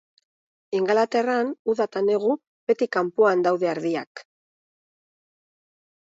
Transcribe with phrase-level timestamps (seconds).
[0.75, 2.31] Ingalaterran, uda eta negu,
[2.71, 4.23] beti kanpoan daude ardiak.